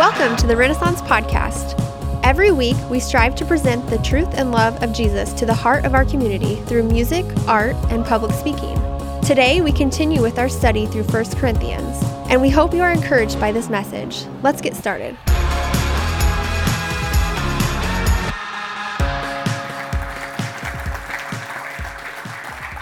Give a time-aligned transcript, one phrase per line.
[0.00, 1.74] Welcome to the Renaissance Podcast.
[2.24, 5.84] Every week, we strive to present the truth and love of Jesus to the heart
[5.84, 8.76] of our community through music, art, and public speaking.
[9.20, 13.38] Today, we continue with our study through 1 Corinthians, and we hope you are encouraged
[13.38, 14.24] by this message.
[14.42, 15.18] Let's get started.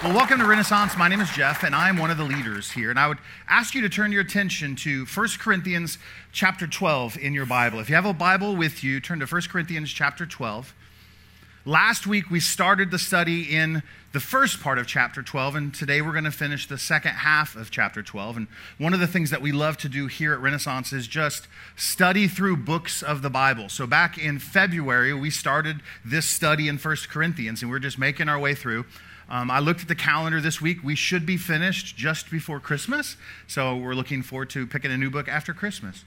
[0.08, 0.96] Well, welcome to Renaissance.
[0.96, 2.88] My name is Jeff, and I'm one of the leaders here.
[2.88, 5.98] And I would ask you to turn your attention to 1 Corinthians
[6.32, 7.78] chapter 12 in your Bible.
[7.78, 10.74] If you have a Bible with you, turn to 1 Corinthians chapter 12.
[11.66, 13.82] Last week, we started the study in
[14.12, 17.54] the first part of chapter 12, and today we're going to finish the second half
[17.54, 18.38] of chapter 12.
[18.38, 18.46] And
[18.78, 22.28] one of the things that we love to do here at Renaissance is just study
[22.28, 23.68] through books of the Bible.
[23.68, 28.30] So, back in February, we started this study in 1 Corinthians, and we're just making
[28.30, 28.86] our way through.
[29.30, 30.82] Um, I looked at the calendar this week.
[30.82, 33.16] We should be finished just before Christmas.
[33.46, 36.04] So we're looking forward to picking a new book after Christmas.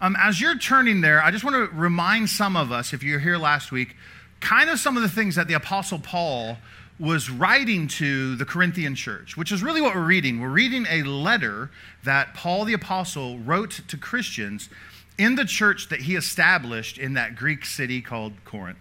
[0.00, 3.20] Um, as you're turning there, I just want to remind some of us, if you're
[3.20, 3.96] here last week,
[4.40, 6.58] kind of some of the things that the Apostle Paul
[6.98, 10.40] was writing to the Corinthian church, which is really what we're reading.
[10.40, 11.70] We're reading a letter
[12.04, 14.70] that Paul the Apostle wrote to Christians
[15.18, 18.78] in the church that he established in that Greek city called Corinth.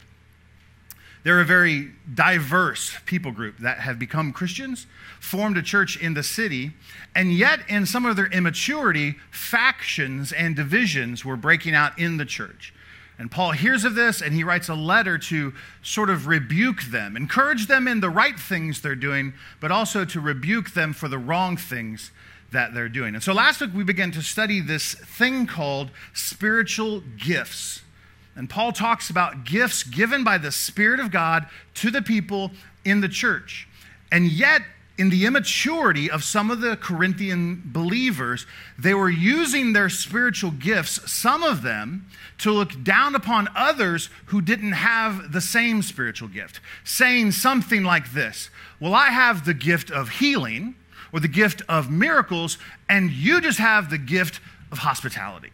[1.26, 4.86] They're a very diverse people group that have become Christians,
[5.20, 6.74] formed a church in the city,
[7.16, 12.26] and yet, in some of their immaturity, factions and divisions were breaking out in the
[12.26, 12.76] church.
[13.18, 17.18] And Paul hears of this and he writes a letter to sort of rebuke them,
[17.18, 21.18] encourage them in the right things they're doing, but also to rebuke them for the
[21.18, 22.12] wrong things
[22.52, 23.16] that they're doing.
[23.16, 27.82] And so last week we began to study this thing called spiritual gifts.
[28.36, 32.52] And Paul talks about gifts given by the Spirit of God to the people
[32.84, 33.68] in the church.
[34.12, 34.62] And yet,
[34.98, 38.46] in the immaturity of some of the Corinthian believers,
[38.80, 44.42] they were using their spiritual gifts, some of them, to look down upon others who
[44.42, 49.92] didn't have the same spiritual gift, saying something like this Well, I have the gift
[49.92, 50.76] of healing
[51.12, 52.58] or the gift of miracles,
[52.90, 54.40] and you just have the gift
[54.72, 55.52] of hospitality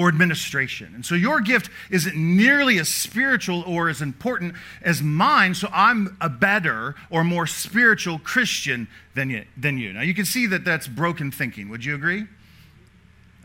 [0.00, 0.94] or administration.
[0.94, 6.16] And so your gift isn't nearly as spiritual or as important as mine, so I'm
[6.22, 9.44] a better or more spiritual Christian than you.
[9.58, 9.92] Than you.
[9.92, 11.68] Now you can see that that's broken thinking.
[11.68, 12.24] Would you agree?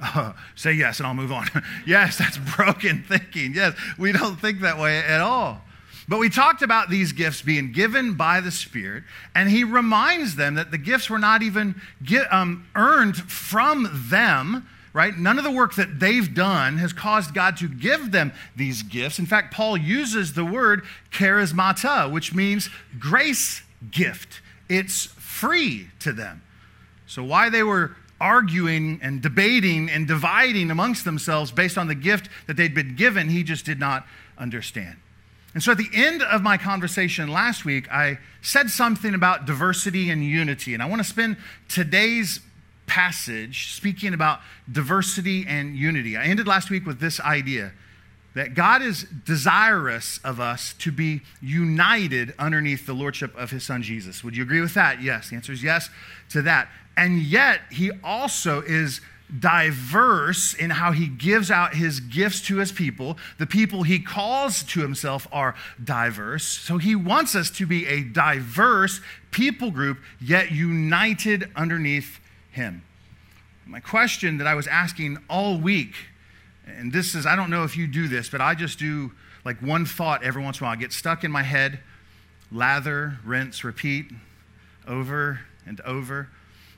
[0.01, 1.45] Uh, say yes, and I'll move on.
[1.85, 3.53] yes, that's broken thinking.
[3.53, 5.59] Yes, we don't think that way at all.
[6.07, 10.55] But we talked about these gifts being given by the Spirit, and he reminds them
[10.55, 15.17] that the gifts were not even get, um, earned from them, right?
[15.17, 19.19] None of the work that they've done has caused God to give them these gifts.
[19.19, 23.61] In fact, Paul uses the word charismata, which means grace
[23.91, 24.39] gift.
[24.69, 26.41] It's free to them.
[27.07, 32.29] So, why they were arguing and debating and dividing amongst themselves based on the gift
[32.47, 34.07] that they'd been given, he just did not
[34.37, 34.95] understand.
[35.53, 40.09] And so at the end of my conversation last week, I said something about diversity
[40.09, 40.73] and unity.
[40.73, 41.35] And I want to spend
[41.67, 42.39] today's
[42.87, 44.39] passage speaking about
[44.71, 46.17] diversity and unity.
[46.17, 47.73] I ended last week with this idea
[48.35, 53.81] that God is desirous of us to be united underneath the lordship of his son
[53.81, 54.23] Jesus.
[54.23, 55.01] Would you agree with that?
[55.01, 55.29] Yes.
[55.29, 55.89] The answer is yes
[56.29, 56.67] to that.
[56.97, 59.01] And yet, he also is
[59.39, 63.17] diverse in how he gives out his gifts to his people.
[63.37, 66.45] The people he calls to himself are diverse.
[66.45, 69.01] So he wants us to be a diverse
[69.31, 72.19] people group, yet united underneath
[72.55, 72.83] him.
[73.65, 75.93] My question that I was asking all week,
[76.65, 79.11] and this is, I don't know if you do this, but I just do
[79.43, 80.73] like one thought every once in a while.
[80.73, 81.79] I get stuck in my head,
[82.51, 84.11] lather, rinse, repeat,
[84.87, 86.29] over and over.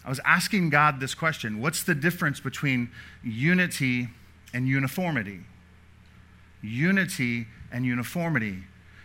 [0.05, 2.89] I was asking God this question What's the difference between
[3.23, 4.09] unity
[4.53, 5.41] and uniformity?
[6.61, 8.63] Unity and uniformity.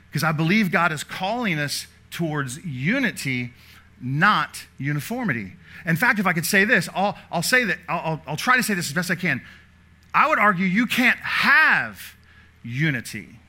[0.08, 3.52] Because I believe God is calling us towards unity,
[4.02, 5.54] not uniformity.
[5.86, 8.62] In fact, if I could say this, I'll, I'll say that, I'll, I'll try to
[8.62, 9.42] say this as best I can.
[10.12, 12.16] I would argue you can't have
[12.62, 13.40] unity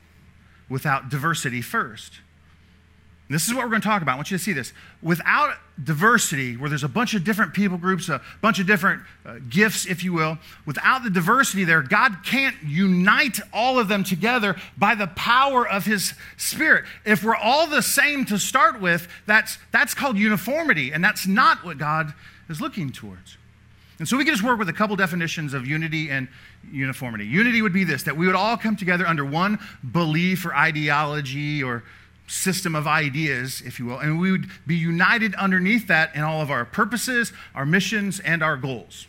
[0.68, 2.20] without diversity first.
[3.30, 4.12] This is what we're going to talk about.
[4.12, 4.74] I want you to see this.
[5.02, 9.36] Without diversity, where there's a bunch of different people groups, a bunch of different uh,
[9.48, 10.36] gifts, if you will,
[10.66, 15.86] without the diversity there, God can't unite all of them together by the power of
[15.86, 16.84] His Spirit.
[17.06, 21.64] If we're all the same to start with, that's, that's called uniformity, and that's not
[21.64, 22.12] what God
[22.50, 23.38] is looking towards.
[23.98, 26.28] And so we can just work with a couple definitions of unity and
[26.70, 27.24] uniformity.
[27.26, 29.58] Unity would be this that we would all come together under one
[29.92, 31.84] belief or ideology or
[32.26, 36.40] system of ideas, if you will, and we would be united underneath that in all
[36.40, 39.06] of our purposes, our missions, and our goals.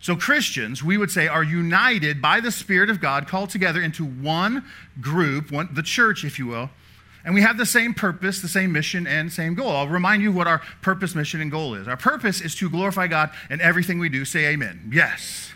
[0.00, 4.04] So, Christians, we would say, are united by the Spirit of God, called together into
[4.04, 4.64] one
[5.00, 6.68] group, one, the church, if you will.
[7.24, 9.70] And we have the same purpose, the same mission, and same goal.
[9.70, 11.88] I'll remind you what our purpose, mission, and goal is.
[11.88, 14.26] Our purpose is to glorify God in everything we do.
[14.26, 14.90] Say amen.
[14.92, 15.52] Yes.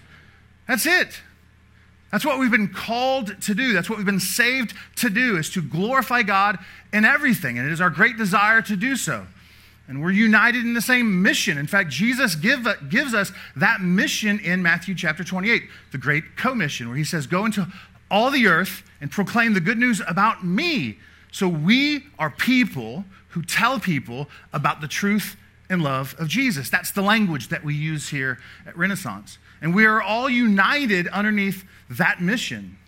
[0.66, 1.20] That's it.
[2.10, 3.72] That's what we've been called to do.
[3.72, 6.58] That's what we've been saved to do, is to glorify God
[6.92, 7.58] in everything.
[7.58, 9.26] And it is our great desire to do so.
[9.88, 11.56] And we're united in the same mission.
[11.56, 15.62] In fact, Jesus give, gives us that mission in Matthew chapter 28,
[15.92, 17.66] the great commission, where he says, Go into
[18.10, 20.98] all the earth and proclaim the good news about me.
[21.32, 25.36] So we are people who tell people about the truth
[25.70, 26.70] and love of Jesus.
[26.70, 29.38] That's the language that we use here at Renaissance.
[29.60, 32.78] And we are all united underneath that mission.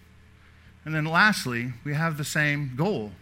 [0.85, 3.13] And then lastly, we have the same goal.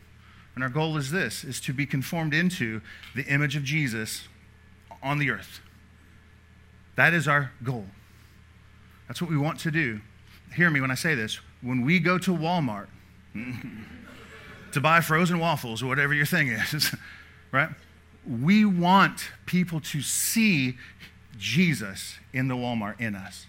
[0.55, 2.81] And our goal is this is to be conformed into
[3.15, 4.29] the image of Jesus
[5.03, 5.61] on the earth.
[6.97, 7.87] That is our goal.
[9.07, 10.01] That's what we want to do.
[10.55, 11.39] Hear me when I say this.
[11.63, 12.89] When we go to Walmart
[14.73, 16.95] to buy frozen waffles or whatever your thing is,
[17.53, 17.69] right?
[18.27, 20.77] We want people to see
[21.39, 23.47] Jesus in the Walmart in us.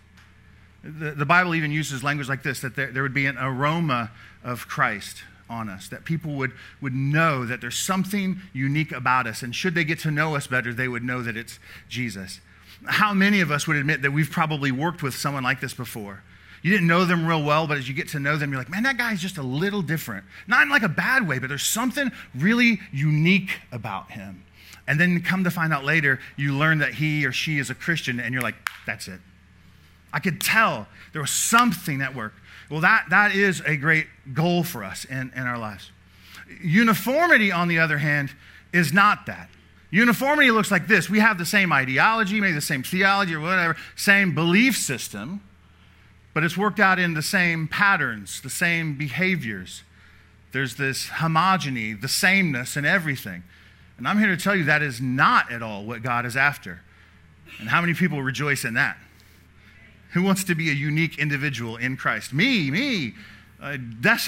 [0.84, 4.12] The, the Bible even uses language like this that there, there would be an aroma
[4.44, 9.42] of Christ on us, that people would, would know that there's something unique about us.
[9.42, 11.60] And should they get to know us better, they would know that it's
[11.90, 12.40] Jesus.
[12.86, 16.24] How many of us would admit that we've probably worked with someone like this before?
[16.62, 18.70] You didn't know them real well, but as you get to know them, you're like,
[18.70, 20.26] man, that guy's just a little different.
[20.48, 24.44] Not in like a bad way, but there's something really unique about him.
[24.90, 27.76] And then come to find out later, you learn that he or she is a
[27.76, 28.56] Christian, and you're like,
[28.88, 29.20] that's it.
[30.12, 32.40] I could tell there was something that worked.
[32.72, 35.92] Well, that, that is a great goal for us in, in our lives.
[36.64, 38.32] Uniformity, on the other hand,
[38.74, 39.52] is not that.
[39.92, 43.76] Uniformity looks like this we have the same ideology, maybe the same theology or whatever,
[43.96, 45.42] same belief system,
[46.34, 49.84] but it's worked out in the same patterns, the same behaviors.
[50.52, 53.44] There's this homogeny, the sameness in everything.
[54.00, 56.82] And I'm here to tell you that is not at all what God is after.
[57.60, 58.98] And how many people rejoice in that?
[60.14, 62.34] Who wants to be a unique individual in Christ?
[62.34, 63.14] Me, me.
[63.62, 63.78] Uh,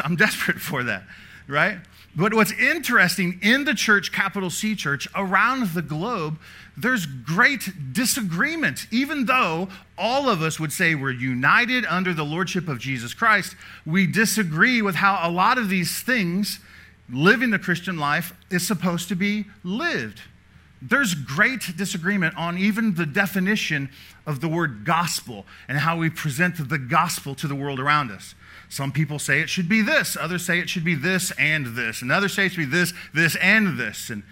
[0.04, 1.04] I'm desperate for that,
[1.48, 1.80] right?
[2.14, 6.38] But what's interesting in the church, capital C church, around the globe,
[6.76, 8.88] there's great disagreement.
[8.92, 13.56] Even though all of us would say we're united under the lordship of Jesus Christ,
[13.86, 16.60] we disagree with how a lot of these things,
[17.12, 20.22] living the Christian life, is supposed to be lived.
[20.82, 23.90] There's great disagreement on even the definition
[24.26, 28.34] of the word gospel and how we present the gospel to the world around us.
[28.68, 32.02] Some people say it should be this, others say it should be this and this,
[32.02, 34.10] and others say it should be this, this, and this.
[34.10, 34.24] And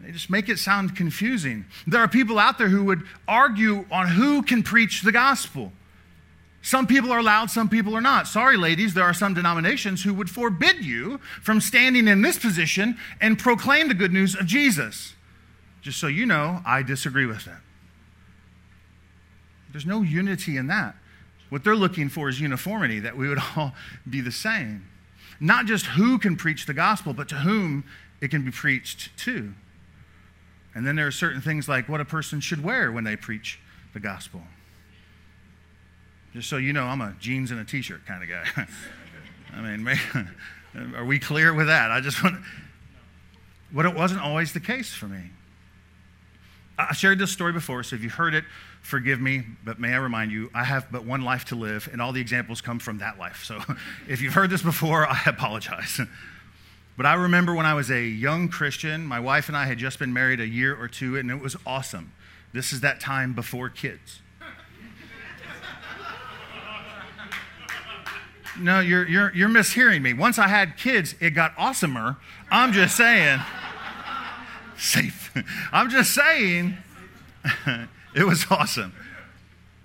[0.00, 1.64] they just make it sound confusing.
[1.86, 5.72] There are people out there who would argue on who can preach the gospel.
[6.64, 8.26] Some people are allowed, some people are not.
[8.26, 12.96] Sorry, ladies, there are some denominations who would forbid you from standing in this position
[13.20, 15.12] and proclaim the good news of Jesus.
[15.82, 17.60] Just so you know, I disagree with that.
[19.72, 20.96] There's no unity in that.
[21.50, 23.74] What they're looking for is uniformity, that we would all
[24.08, 24.88] be the same.
[25.40, 27.84] Not just who can preach the gospel, but to whom
[28.22, 29.52] it can be preached to.
[30.74, 33.60] And then there are certain things like what a person should wear when they preach
[33.92, 34.44] the gospel.
[36.34, 38.66] Just so you know, I'm a jeans and a t shirt kind of guy.
[39.54, 39.98] I mean,
[40.96, 41.92] are we clear with that?
[41.92, 42.36] I just want.
[43.72, 45.30] But it wasn't always the case for me.
[46.76, 48.44] I shared this story before, so if you heard it,
[48.82, 52.02] forgive me, but may I remind you, I have but one life to live, and
[52.02, 53.44] all the examples come from that life.
[53.44, 53.60] So
[54.08, 56.00] if you've heard this before, I apologize.
[56.96, 60.00] But I remember when I was a young Christian, my wife and I had just
[60.00, 62.12] been married a year or two, and it was awesome.
[62.52, 64.20] This is that time before kids.
[68.58, 70.12] No, you're, you're, you're mishearing me.
[70.12, 72.16] Once I had kids, it got awesomer.
[72.50, 73.40] I'm just saying
[74.76, 75.34] safe.
[75.72, 76.76] I'm just saying,
[78.14, 78.92] it was awesome.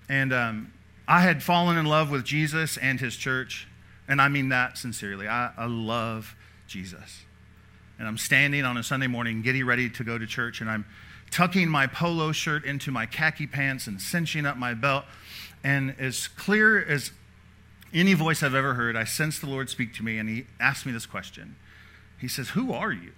[0.07, 0.73] And um,
[1.07, 3.67] I had fallen in love with Jesus and his church,
[4.07, 5.27] and I mean that sincerely.
[5.27, 6.35] I, I love
[6.67, 7.25] Jesus.
[7.97, 10.85] And I'm standing on a Sunday morning, getting ready to go to church, and I'm
[11.31, 15.05] tucking my polo shirt into my khaki pants and cinching up my belt.
[15.63, 17.11] And as clear as
[17.93, 20.85] any voice I've ever heard, I sensed the Lord speak to me, and He asked
[20.85, 21.55] me this question.
[22.17, 23.11] He says, Who are you?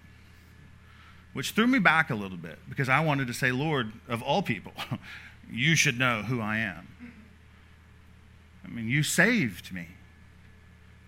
[1.34, 4.42] which threw me back a little bit because I wanted to say, Lord, of all
[4.42, 4.74] people,
[5.52, 6.88] you should know who I am.
[8.66, 9.88] I mean, you saved me.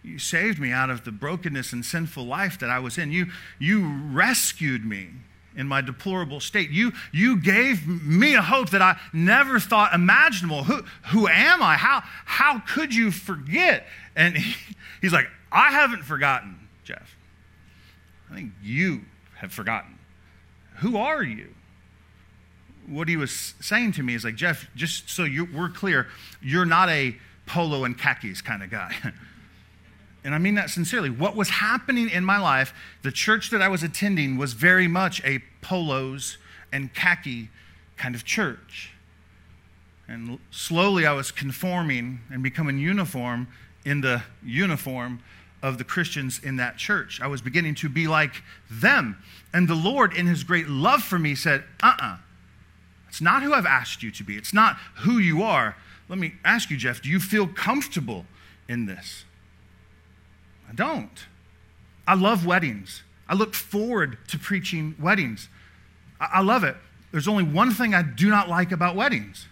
[0.01, 3.11] You saved me out of the brokenness and sinful life that I was in.
[3.11, 3.27] You,
[3.59, 5.09] you rescued me.
[5.55, 6.69] In my deplorable state.
[6.69, 10.63] You, you gave me a hope that I never thought imaginable.
[10.63, 11.75] Who, who am I?
[11.75, 13.85] How, how could you forget?
[14.15, 17.15] And he, he's like, I haven't forgotten, Jeff.
[18.31, 19.01] I think you
[19.35, 19.99] have forgotten.
[20.77, 21.53] Who are you?
[22.87, 26.07] What he was saying to me is like, Jeff, just so you, we're clear,
[26.41, 28.93] you're not a polo and khakis kind of guy.
[30.23, 31.09] and I mean that sincerely.
[31.09, 35.23] What was happening in my life, the church that I was attending was very much
[35.25, 36.37] a polos
[36.71, 37.49] and khaki
[37.97, 38.91] kind of church.
[40.07, 43.47] And slowly I was conforming and becoming uniform
[43.85, 45.21] in the uniform
[45.61, 47.21] of the Christians in that church.
[47.21, 49.17] I was beginning to be like them.
[49.53, 52.05] And the Lord, in His great love for me, said, uh uh-uh.
[52.05, 52.17] uh
[53.07, 55.75] It's not who I've asked you to be, it's not who you are.
[56.09, 58.25] Let me ask you, Jeff, do you feel comfortable
[58.67, 59.23] in this?
[60.69, 61.25] I don't.
[62.07, 63.03] I love weddings.
[63.27, 65.49] I look forward to preaching weddings.
[66.19, 66.75] I, I love it.
[67.11, 69.47] There's only one thing I do not like about weddings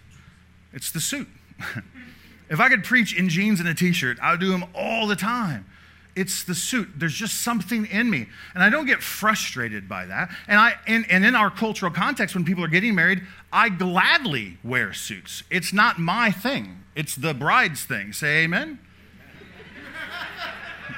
[0.72, 1.28] it's the suit.
[2.50, 5.06] if I could preach in jeans and a t shirt, I would do them all
[5.06, 5.66] the time.
[6.14, 6.88] It's the suit.
[6.96, 8.26] There's just something in me.
[8.54, 10.30] And I don't get frustrated by that.
[10.46, 14.58] And, I, and, and in our cultural context, when people are getting married, I gladly
[14.62, 15.42] wear suits.
[15.50, 18.12] It's not my thing, it's the bride's thing.
[18.12, 18.78] Say amen.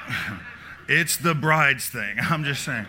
[0.88, 2.16] it's the bride's thing.
[2.20, 2.87] I'm just saying.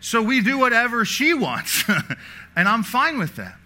[0.00, 1.84] So we do whatever she wants,
[2.56, 3.56] and I'm fine with that.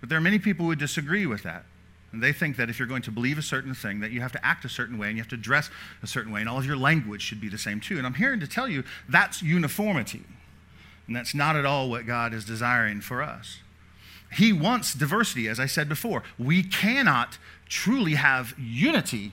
[0.00, 1.64] But there are many people who disagree with that.
[2.12, 4.32] And they think that if you're going to believe a certain thing, that you have
[4.32, 5.70] to act a certain way and you have to dress
[6.02, 7.98] a certain way, and all of your language should be the same too.
[7.98, 10.22] And I'm here to tell you that's uniformity.
[11.06, 13.58] And that's not at all what God is desiring for us.
[14.32, 16.22] He wants diversity, as I said before.
[16.38, 19.32] We cannot truly have unity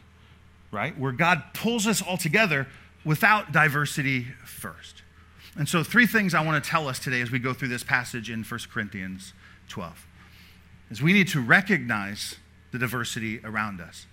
[0.74, 0.98] right?
[0.98, 2.68] Where God pulls us all together
[3.06, 5.04] without diversity first.
[5.56, 7.84] And so, three things I want to tell us today as we go through this
[7.84, 9.34] passage in 1 Corinthians
[9.70, 10.08] 12
[10.90, 12.38] is we need to recognize
[12.72, 14.08] the diversity around us.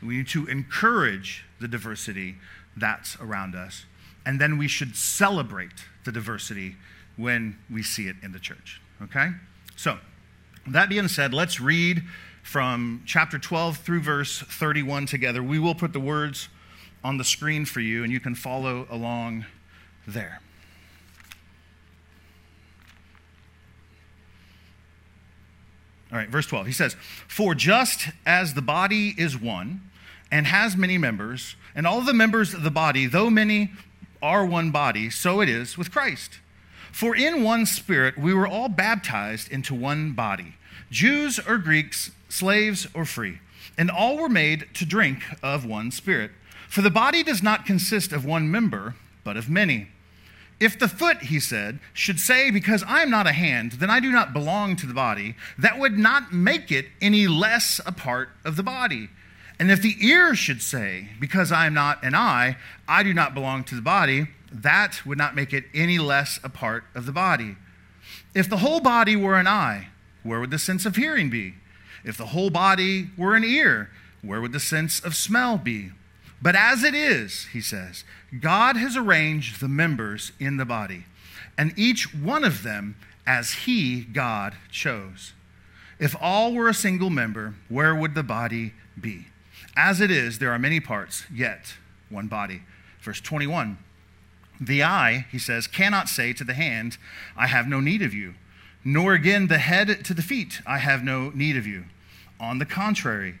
[0.00, 2.36] We need to encourage the diversity
[2.76, 3.84] that's around us.
[4.24, 6.76] And then we should celebrate the diversity
[7.16, 8.80] when we see it in the church.
[9.02, 9.30] Okay?
[9.74, 9.98] So,
[10.68, 12.02] that being said, let's read
[12.46, 15.42] from chapter 12 through verse 31 together.
[15.42, 16.48] We will put the words
[17.02, 19.46] on the screen for you, and you can follow along
[20.06, 20.40] there.
[26.12, 26.66] All right, verse 12.
[26.66, 26.94] He says,
[27.26, 29.80] For just as the body is one
[30.30, 33.72] and has many members, and all the members of the body, though many
[34.22, 36.38] are one body, so it is with Christ.
[36.92, 40.54] For in one spirit we were all baptized into one body
[40.90, 43.40] Jews or Greeks, slaves or free,
[43.76, 46.30] and all were made to drink of one spirit.
[46.68, 49.88] For the body does not consist of one member, but of many.
[50.58, 54.00] If the foot, he said, should say, Because I am not a hand, then I
[54.00, 58.30] do not belong to the body, that would not make it any less a part
[58.44, 59.10] of the body.
[59.58, 62.56] And if the ear should say, Because I am not an eye,
[62.88, 66.48] I do not belong to the body, that would not make it any less a
[66.48, 67.56] part of the body.
[68.34, 69.88] If the whole body were an eye,
[70.26, 71.54] where would the sense of hearing be?
[72.04, 73.90] If the whole body were an ear,
[74.22, 75.90] where would the sense of smell be?
[76.42, 78.04] But as it is, he says,
[78.40, 81.04] God has arranged the members in the body,
[81.56, 85.32] and each one of them as he, God, chose.
[85.98, 89.26] If all were a single member, where would the body be?
[89.76, 91.74] As it is, there are many parts, yet
[92.10, 92.62] one body.
[93.00, 93.78] Verse 21
[94.60, 96.98] The eye, he says, cannot say to the hand,
[97.36, 98.34] I have no need of you
[98.86, 101.86] nor again the head to the feet, I have no need of you.
[102.38, 103.40] On the contrary,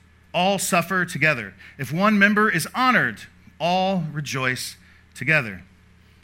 [0.33, 1.53] all suffer together.
[1.77, 3.21] If one member is honored,
[3.59, 4.77] all rejoice
[5.13, 5.63] together.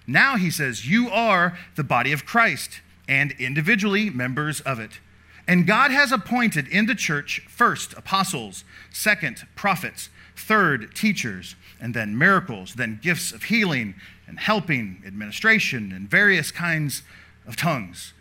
[0.06, 5.00] Now he says, You are the body of Christ and individually members of it.
[5.48, 12.18] And God has appointed in the church first apostles, second prophets, third teachers, and then
[12.18, 13.96] miracles, then gifts of healing
[14.28, 17.02] and helping, administration, and various kinds
[17.46, 18.14] of tongues.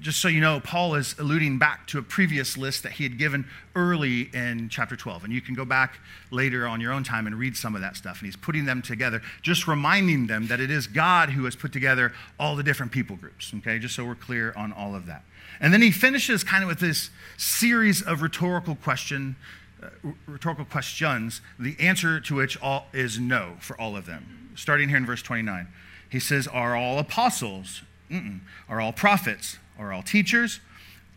[0.00, 3.18] Just so you know, Paul is alluding back to a previous list that he had
[3.18, 5.24] given early in chapter 12.
[5.24, 5.98] And you can go back
[6.30, 8.18] later on your own time and read some of that stuff.
[8.18, 11.72] And he's putting them together, just reminding them that it is God who has put
[11.72, 13.78] together all the different people groups, okay?
[13.78, 15.24] Just so we're clear on all of that.
[15.60, 19.36] And then he finishes kind of with this series of rhetorical question,
[19.82, 19.88] uh,
[20.26, 24.50] rhetorical questions, the answer to which all is no for all of them.
[24.56, 25.68] Starting here in verse 29.
[26.08, 27.82] He says, Are all apostles?
[28.10, 28.40] Mm-mm.
[28.68, 29.58] Are all prophets?
[29.78, 30.60] Are all teachers?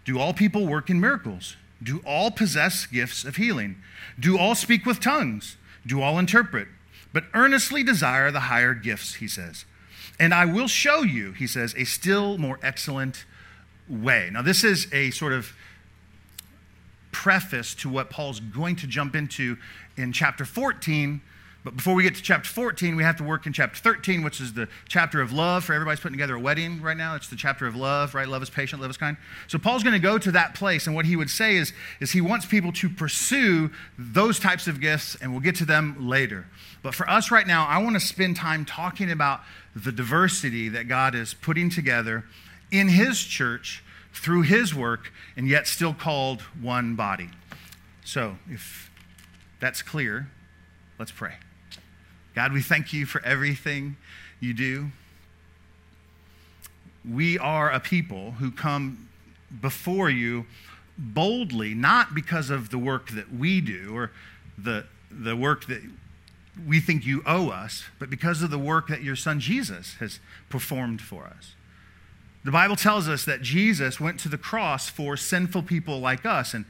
[0.06, 1.58] Do all people work in miracles?
[1.82, 3.76] Do all possess gifts of healing?
[4.20, 5.58] Do all speak with tongues?
[5.86, 6.68] Do all interpret?
[7.14, 9.66] But earnestly desire the higher gifts, he says.
[10.20, 13.26] And I will show you, he says, a still more excellent
[13.88, 14.30] way.
[14.32, 15.54] Now, this is a sort of
[17.12, 19.58] preface to what Paul's going to jump into
[19.96, 21.22] in chapter 14
[21.68, 24.40] but before we get to chapter 14, we have to work in chapter 13, which
[24.40, 25.66] is the chapter of love.
[25.66, 28.26] For everybody's putting together a wedding right now, it's the chapter of love, right?
[28.26, 29.18] Love is patient, love is kind.
[29.48, 32.12] So Paul's going to go to that place, and what he would say is, is
[32.12, 36.48] he wants people to pursue those types of gifts, and we'll get to them later.
[36.84, 39.42] But for us right now, I want to spend time talking about
[39.76, 42.24] the diversity that God is putting together
[42.72, 43.84] in his church
[44.14, 47.30] through his work, and yet still called one body.
[48.06, 48.90] So if
[49.60, 50.30] that's clear,
[50.98, 51.34] let's pray.
[52.38, 53.98] God, we thank you for everything
[54.39, 54.91] you do.
[57.03, 59.10] We are a people who come
[59.60, 60.46] before you
[61.00, 64.12] boldly, not because of the work that we do or
[64.56, 65.82] the, the work that
[66.67, 70.20] we think you owe us, but because of the work that your son Jesus has
[70.48, 71.56] performed for us.
[72.46, 76.53] The Bible tells us that Jesus went to the cross for sinful people like us,
[76.53, 76.65] and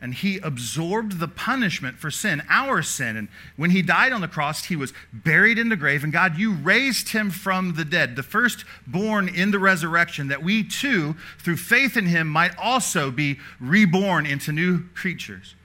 [0.00, 3.16] and he absorbed the punishment for sin, our sin.
[3.16, 6.04] And when he died on the cross, he was buried in the grave.
[6.04, 10.62] And God, you raised him from the dead, the firstborn in the resurrection, that we
[10.62, 15.56] too, through faith in him, might also be reborn into new creatures.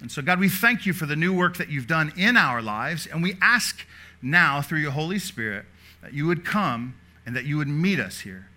[0.00, 2.60] And so, God, we thank you for the new work that you've done in our
[2.60, 3.06] lives.
[3.06, 3.86] And we ask
[4.20, 5.64] now, through your Holy Spirit,
[6.02, 6.94] that you would come
[7.24, 8.49] and that you would meet us here.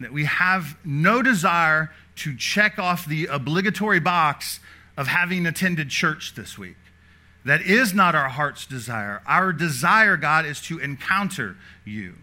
[0.00, 4.60] That we have no desire to check off the obligatory box
[4.96, 6.76] of having attended church this week.
[7.44, 9.22] That is not our heart's desire.
[9.26, 12.16] Our desire, God, is to encounter you,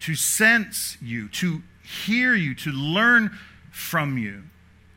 [0.00, 3.36] to sense you, to hear you, to learn
[3.70, 4.44] from you,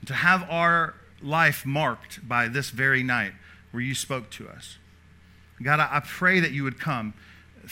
[0.06, 3.34] to have our life marked by this very night
[3.72, 4.78] where you spoke to us.
[5.64, 7.14] God, I pray that you would come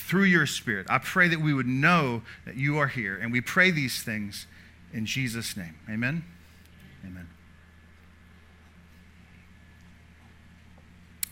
[0.08, 0.88] through your Spirit.
[0.90, 3.18] I pray that we would know that you are here.
[3.18, 4.48] And we pray these things
[4.94, 5.76] in Jesus' name.
[5.90, 6.24] Amen.
[7.06, 7.28] Amen.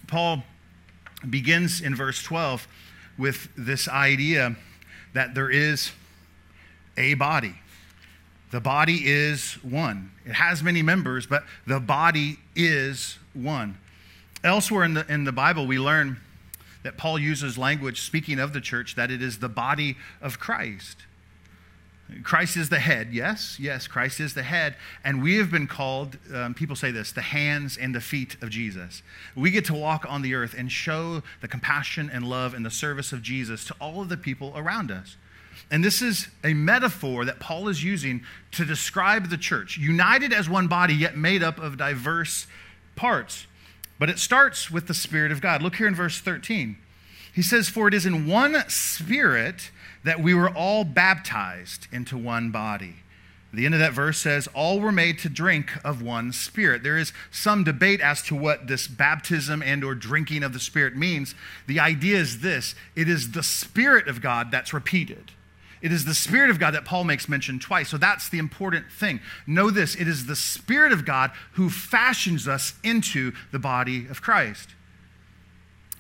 [0.08, 0.44] Paul
[1.28, 2.68] begins in verse 12
[3.18, 4.56] with this idea
[5.14, 5.92] that there is
[6.98, 7.56] a body.
[8.52, 10.12] The body is one.
[10.26, 13.78] It has many members, but the body is one.
[14.44, 16.18] Elsewhere in the, in the Bible, we learn
[16.88, 21.00] that Paul uses language speaking of the church that it is the body of Christ.
[22.24, 23.10] Christ is the head.
[23.12, 24.78] Yes, yes, Christ is the head.
[25.04, 28.50] And we have been called, um, people say this, the hands and the feet of
[28.50, 29.04] Jesus.
[29.36, 32.72] We get to walk on the earth and show the compassion and love and the
[32.72, 35.18] service of Jesus to all of the people around us.
[35.70, 40.48] And this is a metaphor that Paul is using to describe the church, united as
[40.48, 42.48] one body, yet made up of diverse
[42.96, 43.46] parts.
[44.00, 45.62] But it starts with the Spirit of God.
[45.62, 46.78] Look here in verse 13.
[47.34, 49.72] He says, For it is in one Spirit
[50.04, 52.98] that we were all baptized into one body.
[53.54, 56.84] The end of that verse says, All were made to drink of one spirit.
[56.84, 60.96] There is some debate as to what this baptism and or drinking of the spirit
[60.96, 61.34] means.
[61.66, 65.32] The idea is this it is the spirit of God that's repeated.
[65.82, 67.90] It is the Spirit of God that Paul makes mention twice.
[67.90, 69.20] So that's the important thing.
[69.46, 74.22] Know this it is the Spirit of God who fashions us into the body of
[74.22, 74.70] Christ.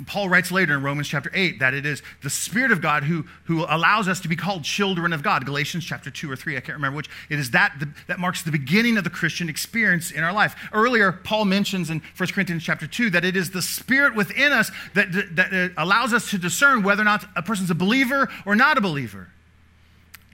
[0.05, 3.25] Paul writes later in Romans chapter 8 that it is the Spirit of God who,
[3.45, 5.43] who allows us to be called children of God.
[5.43, 7.09] Galatians chapter 2 or 3, I can't remember which.
[7.29, 7.73] It is that
[8.05, 10.55] that marks the beginning of the Christian experience in our life.
[10.71, 14.69] Earlier, Paul mentions in 1 Corinthians chapter 2 that it is the Spirit within us
[14.93, 18.55] that, that, that allows us to discern whether or not a person's a believer or
[18.55, 19.29] not a believer.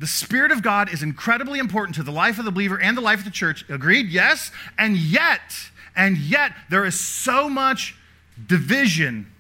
[0.04, 3.00] The Spirit of God is incredibly important to the life of the believer and the
[3.00, 3.64] life of the church.
[3.70, 4.10] Agreed?
[4.10, 4.52] Yes.
[4.78, 5.40] And yet,
[5.96, 7.96] and yet, there is so much
[8.46, 9.32] division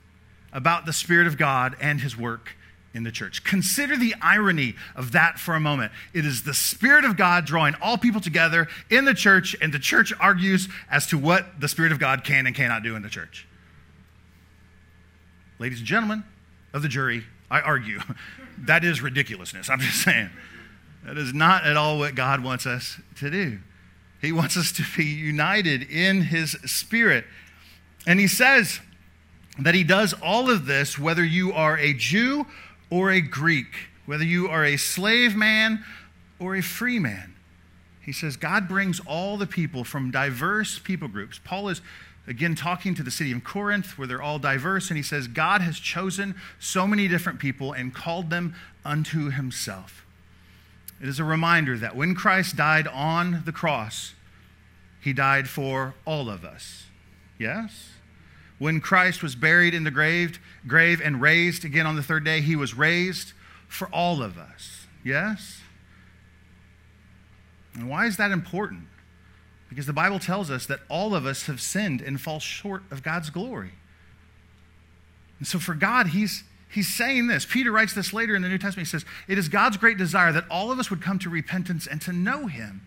[0.54, 2.56] about the Spirit of God and His work
[2.94, 3.44] in the church.
[3.44, 5.92] Consider the irony of that for a moment.
[6.14, 9.80] It is the Spirit of God drawing all people together in the church, and the
[9.80, 13.10] church argues as to what the Spirit of God can and cannot do in the
[13.10, 13.46] church.
[15.60, 16.24] Ladies and gentlemen
[16.72, 18.00] of the jury, I argue
[18.60, 19.70] that is ridiculousness.
[19.70, 20.30] I'm just saying.
[21.06, 23.60] That is not at all what God wants us to do.
[24.22, 27.26] He wants us to be united in His Spirit.
[28.08, 28.80] And He says
[29.60, 32.46] that He does all of this whether you are a Jew
[32.90, 33.68] or a Greek,
[34.06, 35.84] whether you are a slave man
[36.40, 37.34] or a free man.
[38.02, 41.40] He says God brings all the people from diverse people groups.
[41.44, 41.82] Paul is
[42.28, 45.62] again talking to the city of Corinth where they're all diverse, and he says God
[45.62, 50.03] has chosen so many different people and called them unto Himself.
[51.02, 54.14] It is a reminder that when Christ died on the cross,
[55.02, 56.86] he died for all of us.
[57.38, 57.90] Yes?
[58.58, 62.40] When Christ was buried in the grave, grave and raised again on the third day,
[62.40, 63.34] he was raised
[63.68, 64.88] for all of us.
[65.04, 65.60] Yes?
[67.76, 68.88] And why is that important?
[69.68, 73.04] Because the Bible tells us that all of us have sinned and fall short of
[73.04, 73.74] God's glory.
[75.40, 77.46] And so for God, he's He's saying this.
[77.46, 78.88] Peter writes this later in the New Testament.
[78.88, 81.86] He says, It is God's great desire that all of us would come to repentance
[81.86, 82.82] and to know Him.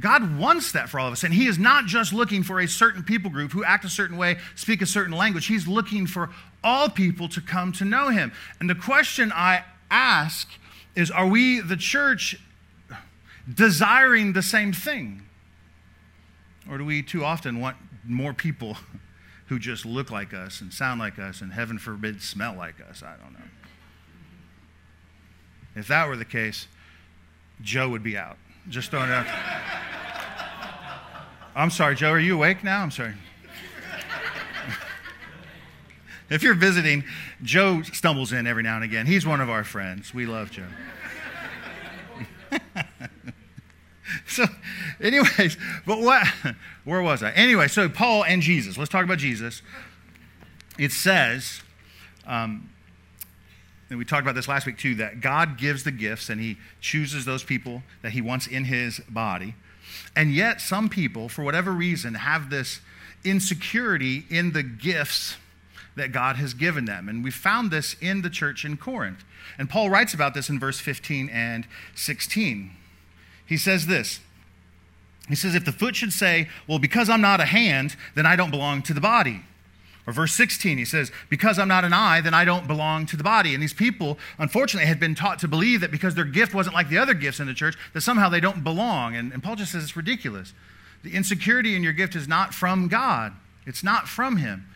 [0.00, 1.22] God wants that for all of us.
[1.22, 4.16] And He is not just looking for a certain people group who act a certain
[4.16, 5.46] way, speak a certain language.
[5.46, 6.30] He's looking for
[6.64, 8.32] all people to come to know Him.
[8.60, 10.48] And the question I ask
[10.96, 12.40] is Are we, the church,
[13.52, 15.26] desiring the same thing?
[16.70, 18.78] Or do we too often want more people
[19.46, 23.02] who just look like us and sound like us and heaven forbid smell like us.
[23.02, 23.44] I don't know.
[25.74, 26.66] If that were the case,
[27.62, 28.36] Joe would be out.
[28.68, 29.26] Just throwing it out.
[31.54, 32.10] I'm sorry, Joe.
[32.10, 32.82] Are you awake now?
[32.82, 33.14] I'm sorry.
[36.30, 37.04] if you're visiting,
[37.42, 39.06] Joe stumbles in every now and again.
[39.06, 40.14] He's one of our friends.
[40.14, 40.66] We love Joe.
[44.26, 44.46] so,
[45.00, 46.26] anyways, but what,
[46.84, 47.30] where was I?
[47.32, 48.78] Anyway, so Paul and Jesus.
[48.78, 49.62] Let's talk about Jesus.
[50.78, 51.62] It says,
[52.26, 52.70] um,
[53.90, 56.56] and we talked about this last week too, that God gives the gifts and he
[56.80, 59.54] chooses those people that he wants in his body.
[60.16, 62.80] And yet, some people, for whatever reason, have this
[63.24, 65.36] insecurity in the gifts
[65.96, 67.08] that God has given them.
[67.08, 69.24] And we found this in the church in Corinth.
[69.58, 72.70] And Paul writes about this in verse 15 and 16.
[73.52, 74.18] He says this
[75.28, 78.34] He says, If the foot should say, Well, because I'm not a hand, then I
[78.34, 79.42] don't belong to the body.
[80.06, 83.16] Or verse 16, he says, Because I'm not an eye, then I don't belong to
[83.16, 83.52] the body.
[83.52, 86.88] And these people, unfortunately, had been taught to believe that because their gift wasn't like
[86.88, 89.16] the other gifts in the church, that somehow they don't belong.
[89.16, 90.54] And, and Paul just says it's ridiculous.
[91.02, 93.34] The insecurity in your gift is not from God,
[93.66, 94.66] it's not from Him.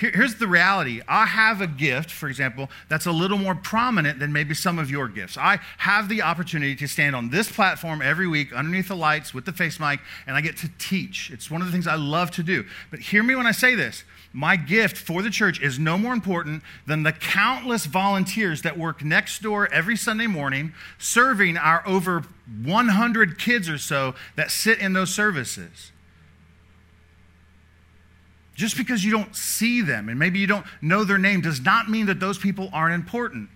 [0.00, 4.18] Here, here's the reality I have a gift, for example, that's a little more prominent
[4.18, 5.36] than maybe some of your gifts.
[5.36, 9.44] I have the opportunity to stand on this platform every week underneath the lights with
[9.44, 11.30] the face mic, and I get to teach.
[11.30, 12.64] It's one of the things I love to do.
[12.90, 16.14] But hear me when I say this my gift for the church is no more
[16.14, 22.24] important than the countless volunteers that work next door every Sunday morning serving our over
[22.62, 25.92] 100 kids or so that sit in those services.
[28.60, 31.88] Just because you don't see them and maybe you don't know their name does not
[31.88, 33.48] mean that those people aren't important.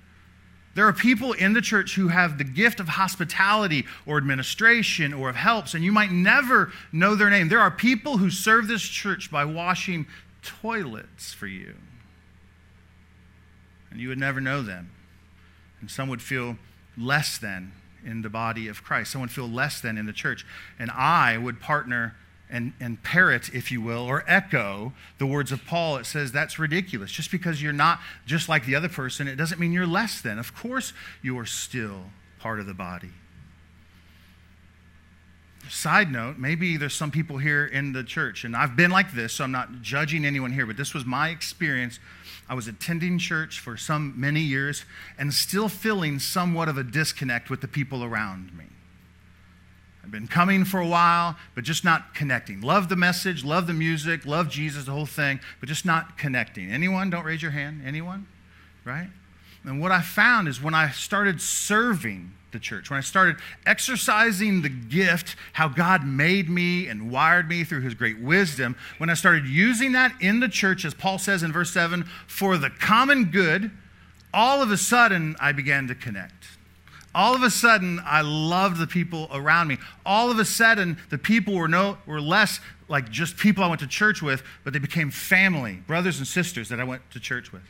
[0.74, 5.28] There are people in the church who have the gift of hospitality or administration or
[5.28, 7.50] of helps, and you might never know their name.
[7.50, 10.06] There are people who serve this church by washing
[10.42, 11.74] toilets for you,
[13.90, 14.90] and you would never know them.
[15.82, 16.56] And some would feel
[16.96, 17.72] less than
[18.06, 20.46] in the body of Christ, some would feel less than in the church.
[20.78, 22.16] And I would partner
[22.54, 26.56] and, and parrot, if you will, or echo the words of Paul, it says that's
[26.56, 27.10] ridiculous.
[27.10, 30.38] Just because you're not just like the other person, it doesn't mean you're less than.
[30.38, 32.04] Of course, you are still
[32.38, 33.10] part of the body.
[35.68, 39.32] Side note, maybe there's some people here in the church, and I've been like this,
[39.32, 41.98] so I'm not judging anyone here, but this was my experience.
[42.48, 44.84] I was attending church for some many years
[45.18, 48.66] and still feeling somewhat of a disconnect with the people around me.
[50.04, 52.60] I've been coming for a while, but just not connecting.
[52.60, 56.70] Love the message, love the music, love Jesus, the whole thing, but just not connecting.
[56.70, 57.08] Anyone?
[57.08, 57.80] Don't raise your hand.
[57.86, 58.26] Anyone?
[58.84, 59.08] Right?
[59.64, 64.60] And what I found is when I started serving the church, when I started exercising
[64.60, 69.14] the gift, how God made me and wired me through his great wisdom, when I
[69.14, 73.30] started using that in the church, as Paul says in verse 7, for the common
[73.30, 73.70] good,
[74.34, 76.53] all of a sudden I began to connect.
[77.14, 79.78] All of a sudden, I loved the people around me.
[80.04, 83.80] All of a sudden, the people were, no, were less like just people I went
[83.80, 87.52] to church with, but they became family, brothers and sisters that I went to church
[87.52, 87.62] with.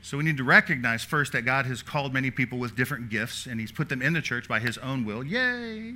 [0.00, 3.46] So we need to recognize first that God has called many people with different gifts,
[3.46, 5.24] and He's put them in the church by His own will.
[5.24, 5.94] Yay!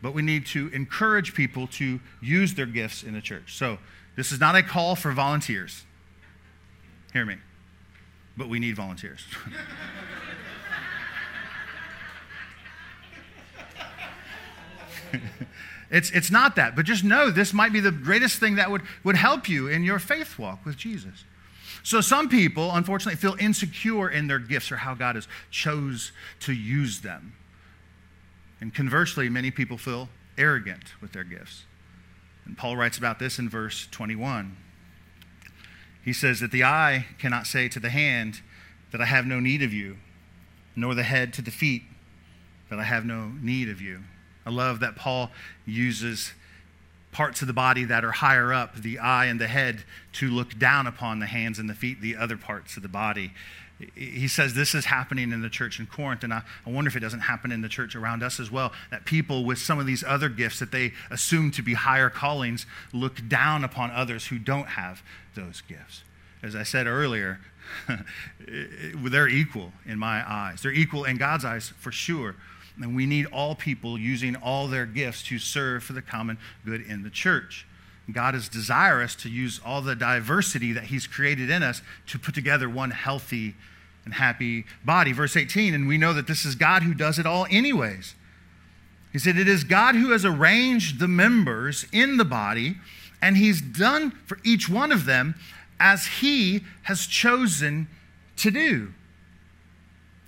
[0.00, 3.56] But we need to encourage people to use their gifts in the church.
[3.56, 3.78] So
[4.16, 5.84] this is not a call for volunteers.
[7.12, 7.36] Hear me.
[8.36, 9.24] But we need volunteers.
[15.90, 16.76] it's, it's not that.
[16.76, 19.82] But just know this might be the greatest thing that would, would help you in
[19.82, 21.24] your faith walk with Jesus.
[21.82, 26.52] So some people, unfortunately, feel insecure in their gifts or how God has chose to
[26.52, 27.34] use them.
[28.60, 31.64] And conversely, many people feel arrogant with their gifts.
[32.44, 34.56] And Paul writes about this in verse 21.
[36.04, 38.40] He says that the eye cannot say to the hand
[38.90, 39.96] that I have no need of you,
[40.76, 41.82] nor the head to the feet
[42.70, 44.00] that I have no need of you.
[44.44, 45.30] I love that Paul
[45.66, 46.32] uses
[47.12, 50.58] parts of the body that are higher up, the eye and the head, to look
[50.58, 53.32] down upon the hands and the feet, the other parts of the body.
[53.94, 56.96] He says this is happening in the church in Corinth, and I, I wonder if
[56.96, 58.72] it doesn't happen in the church around us as well.
[58.90, 62.64] That people with some of these other gifts that they assume to be higher callings
[62.92, 65.02] look down upon others who don't have
[65.34, 66.02] those gifts.
[66.42, 67.40] As I said earlier,
[68.46, 70.62] they're equal in my eyes.
[70.62, 72.36] They're equal in God's eyes for sure.
[72.80, 76.82] And we need all people using all their gifts to serve for the common good
[76.82, 77.66] in the church.
[78.10, 82.34] God is desirous to use all the diversity that He's created in us to put
[82.34, 83.54] together one healthy
[84.04, 85.12] and happy body.
[85.12, 88.14] Verse 18, and we know that this is God who does it all, anyways.
[89.12, 92.76] He said, It is God who has arranged the members in the body,
[93.20, 95.34] and He's done for each one of them
[95.78, 97.86] as He has chosen
[98.36, 98.92] to do.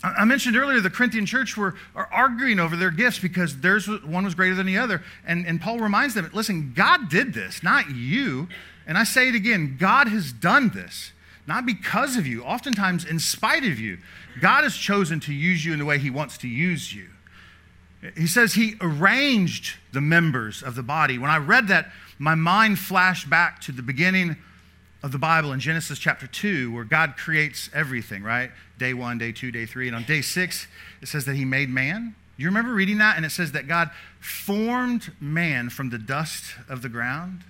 [0.05, 4.35] I mentioned earlier the Corinthian church were arguing over their gifts because theirs one was
[4.35, 5.03] greater than the other.
[5.27, 8.49] And, and Paul reminds them, listen, God did this, not you.
[8.87, 11.13] And I say it again God has done this,
[11.47, 13.99] not because of you, oftentimes in spite of you.
[14.41, 17.09] God has chosen to use you in the way he wants to use you.
[18.15, 21.17] He says he arranged the members of the body.
[21.17, 24.37] When I read that, my mind flashed back to the beginning
[25.03, 28.51] of the Bible in Genesis chapter 2, where God creates everything, right?
[28.85, 29.87] Day one, day two, day three.
[29.87, 30.69] And on day six,
[31.01, 32.15] it says that He made man.
[32.37, 33.17] You remember reading that?
[33.17, 37.45] And it says that God formed man from the dust of the ground.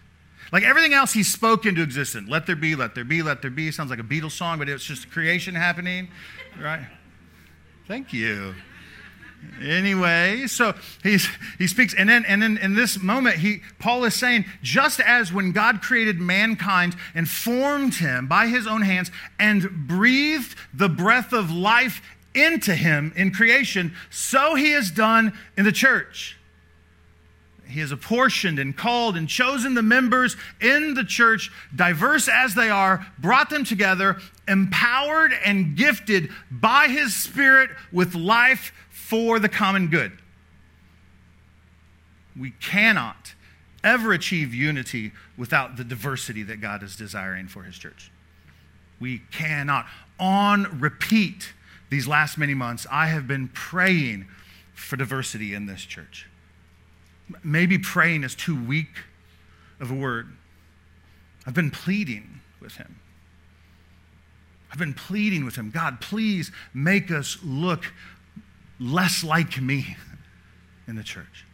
[0.52, 2.30] Like everything else, He spoke into existence.
[2.30, 3.72] Let there be, let there be, let there be.
[3.72, 6.06] Sounds like a Beatles song, but it's just creation happening,
[6.62, 6.86] right?
[7.88, 8.54] Thank you.
[9.62, 11.28] Anyway, so he's,
[11.58, 15.32] he speaks, and then, and then in this moment, he, Paul is saying, just as
[15.32, 21.32] when God created mankind and formed him by his own hands and breathed the breath
[21.32, 22.02] of life
[22.34, 26.36] into him in creation, so he has done in the church.
[27.66, 32.70] He has apportioned and called and chosen the members in the church, diverse as they
[32.70, 38.72] are, brought them together, empowered and gifted by his Spirit with life
[39.14, 40.10] for the common good.
[42.36, 43.34] We cannot
[43.84, 48.10] ever achieve unity without the diversity that God is desiring for his church.
[48.98, 49.86] We cannot.
[50.18, 51.52] On repeat,
[51.90, 54.26] these last many months, I have been praying
[54.74, 56.26] for diversity in this church.
[57.44, 59.04] Maybe praying is too weak
[59.78, 60.32] of a word.
[61.46, 62.96] I've been pleading with him.
[64.72, 67.92] I've been pleading with him God, please make us look
[68.84, 69.96] less like me
[70.86, 71.46] in the church.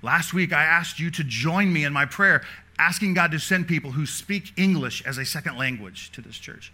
[0.00, 2.42] Last week, I asked you to join me in my prayer,
[2.78, 6.72] asking God to send people who speak English as a second language to this church.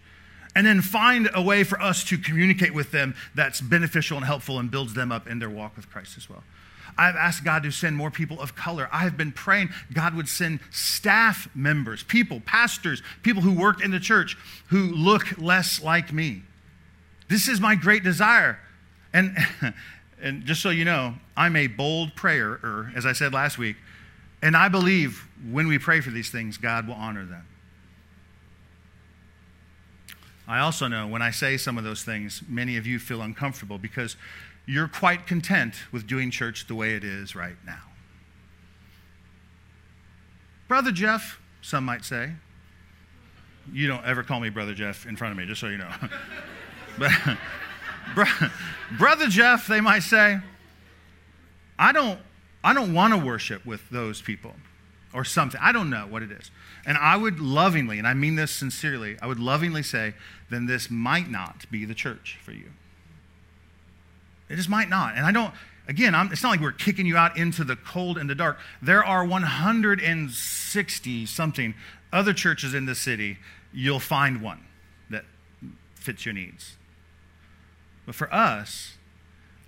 [0.55, 4.59] And then find a way for us to communicate with them that's beneficial and helpful
[4.59, 6.42] and builds them up in their walk with Christ as well.
[6.97, 8.88] I've asked God to send more people of color.
[8.90, 13.90] I have been praying God would send staff members, people, pastors, people who work in
[13.90, 14.37] the church
[14.68, 16.42] who look less like me.
[17.29, 18.59] This is my great desire.
[19.18, 19.37] And,
[20.22, 23.76] and just so you know, I'm a bold prayer, as I said last week,
[24.40, 27.44] and I believe when we pray for these things, God will honor them.
[30.46, 33.76] I also know when I say some of those things, many of you feel uncomfortable
[33.76, 34.16] because
[34.66, 37.83] you're quite content with doing church the way it is right now.
[40.68, 42.33] Brother Jeff, some might say.
[43.72, 45.90] You don't ever call me Brother Jeff in front of me, just so you know.
[46.98, 47.11] but,
[48.99, 50.40] Brother Jeff, they might say,
[51.79, 52.18] I don't,
[52.64, 54.55] I don't want to worship with those people
[55.14, 55.61] or something.
[55.62, 56.51] I don't know what it is.
[56.87, 60.14] And I would lovingly, and I mean this sincerely, I would lovingly say,
[60.51, 62.71] then this might not be the church for you.
[64.49, 65.14] It just might not.
[65.14, 65.53] And I don't,
[65.87, 68.59] again, I'm, it's not like we're kicking you out into the cold and the dark.
[68.81, 71.75] There are 160 something
[72.12, 73.38] other churches in the city.
[73.73, 74.64] You'll find one
[75.11, 75.25] that
[75.94, 76.78] fits your needs.
[78.09, 78.97] But for us,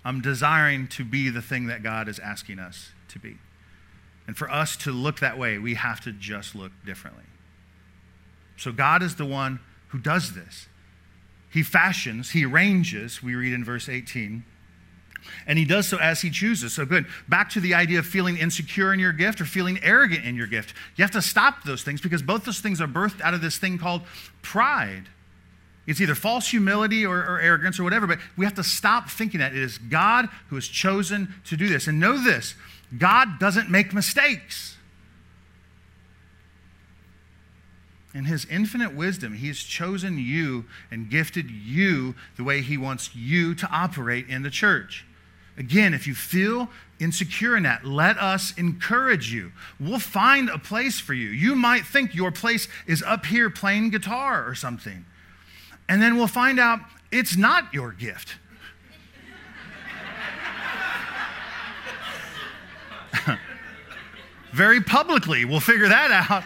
[0.03, 3.37] I'm desiring to be the thing that God is asking us to be.
[4.25, 7.25] And for us to look that way, we have to just look differently.
[8.57, 10.67] So God is the one who does this.
[11.51, 14.43] He fashions, he arranges, we read in verse 18,
[15.45, 16.73] And he does so as he chooses.
[16.73, 17.05] So, good.
[17.29, 20.47] Back to the idea of feeling insecure in your gift or feeling arrogant in your
[20.47, 20.73] gift.
[20.95, 23.59] You have to stop those things because both those things are birthed out of this
[23.59, 24.01] thing called
[24.41, 25.09] pride.
[25.91, 29.41] It's either false humility or, or, arrogance or whatever, but we have to stop thinking
[29.41, 31.85] that it is God who has chosen to do this.
[31.85, 32.55] And know this
[32.97, 34.77] God doesn't make mistakes.
[38.13, 43.13] In his infinite wisdom, he has chosen you and gifted you the way he wants
[43.13, 45.05] you to operate in the church.
[45.57, 46.69] Again, if you feel
[47.01, 49.51] insecure in that, let us encourage you.
[49.77, 51.29] We'll find a place for you.
[51.29, 55.05] You might think your place is up here playing guitar or something.
[55.91, 56.79] And then we'll find out
[57.11, 58.35] it's not your gift.
[64.53, 66.45] Very publicly, we'll figure that out.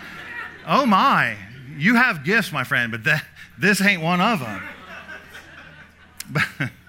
[0.65, 1.37] Oh my,
[1.77, 3.23] you have gifts, my friend, but that,
[3.55, 4.63] this ain't one of them.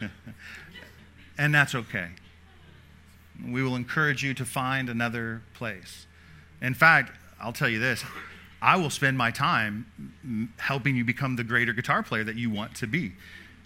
[1.37, 2.09] and that's okay.
[3.47, 6.07] We will encourage you to find another place.
[6.63, 8.03] In fact, I'll tell you this
[8.61, 12.75] I will spend my time helping you become the greater guitar player that you want
[12.77, 13.13] to be.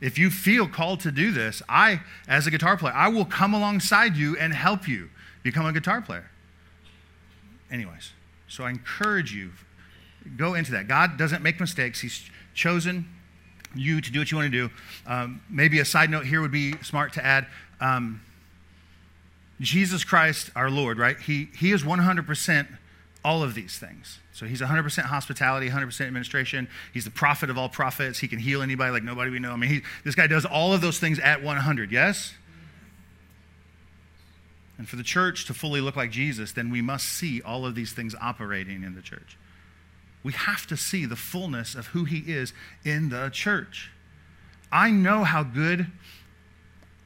[0.00, 3.55] If you feel called to do this, I, as a guitar player, I will come
[3.55, 5.11] alongside you and help you
[5.42, 6.31] become a guitar player.
[7.70, 8.12] Anyways,
[8.48, 9.53] so I encourage you,
[10.37, 10.88] go into that.
[10.88, 12.00] God doesn't make mistakes.
[12.00, 13.09] He's chosen
[13.74, 14.74] you to do what you want to do.
[15.07, 17.46] Um, maybe a side note here would be smart to add.
[17.81, 18.22] Um,
[19.61, 21.18] Jesus Christ, our Lord, right?
[21.18, 22.66] He, he is 100%
[23.24, 24.18] all of these things.
[24.40, 26.66] So he's 100% hospitality, 100% administration.
[26.94, 28.20] He's the prophet of all prophets.
[28.20, 29.53] He can heal anybody like nobody we know.
[29.53, 32.33] I mean, he, this guy does all of those things at 100, yes?
[34.79, 37.74] And for the church to fully look like Jesus, then we must see all of
[37.74, 39.37] these things operating in the church.
[40.22, 43.90] We have to see the fullness of who he is in the church.
[44.72, 45.88] I know how good,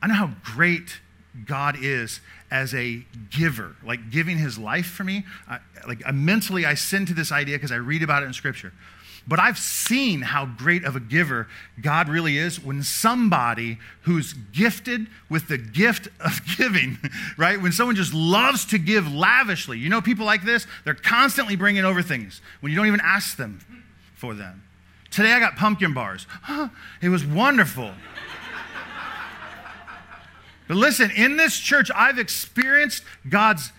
[0.00, 1.00] I know how great
[1.46, 2.20] God is
[2.50, 5.24] as a giver, like giving his life for me.
[5.48, 8.72] I, like mentally, I send to this idea because I read about it in Scripture.
[9.26, 11.48] But I've seen how great of a giver
[11.80, 16.98] God really is when somebody who's gifted with the gift of giving,
[17.38, 17.60] right?
[17.60, 19.78] When someone just loves to give lavishly.
[19.78, 23.36] You know, people like this, they're constantly bringing over things when you don't even ask
[23.36, 23.60] them
[24.14, 24.62] for them.
[25.10, 26.26] Today I got pumpkin bars.
[27.00, 27.92] It was wonderful.
[30.66, 33.72] But listen, in this church, I've experienced God's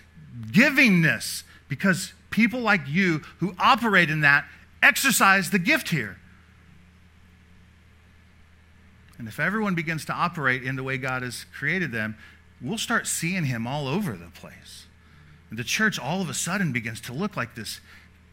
[0.50, 4.46] givingness because people like you who operate in that
[4.82, 6.18] exercise the gift here.
[9.18, 12.16] And if everyone begins to operate in the way God has created them,
[12.60, 14.86] we'll start seeing Him all over the place.
[15.50, 17.80] And the church all of a sudden begins to look like this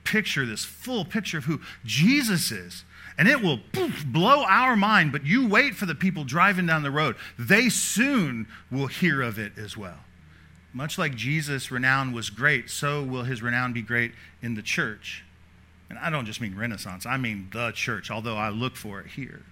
[0.03, 2.83] picture, this full picture of who Jesus is.
[3.17, 6.81] And it will poof, blow our mind, but you wait for the people driving down
[6.81, 7.15] the road.
[7.37, 9.99] They soon will hear of it as well.
[10.73, 15.23] Much like Jesus' renown was great, so will his renown be great in the church.
[15.89, 19.07] And I don't just mean Renaissance, I mean the church, although I look for it
[19.07, 19.43] here.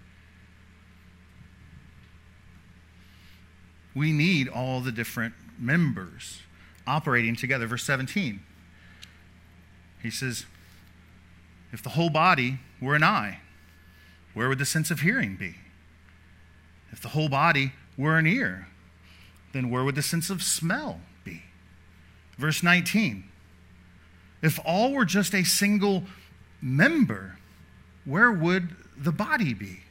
[3.93, 6.41] We need all the different members
[6.87, 7.67] operating together.
[7.67, 8.39] Verse 17,
[10.01, 10.45] he says,
[11.71, 13.41] If the whole body were an eye,
[14.33, 15.55] where would the sense of hearing be?
[16.91, 18.67] If the whole body were an ear,
[19.53, 21.43] then where would the sense of smell be?
[22.37, 23.23] Verse 19,
[24.41, 26.03] if all were just a single
[26.61, 27.37] member,
[28.05, 29.81] where would the body be?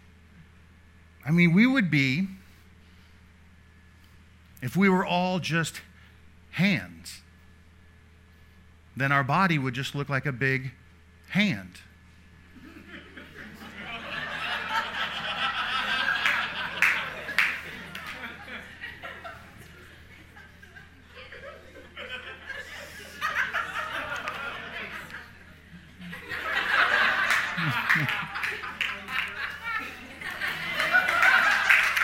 [1.25, 2.27] I mean, we would be,
[4.63, 5.81] if we were all just
[6.53, 7.21] hands,
[8.97, 10.73] then our body would just look like a big
[11.29, 11.79] hand.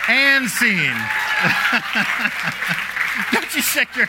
[0.07, 0.46] and
[3.31, 4.07] Don't you shake your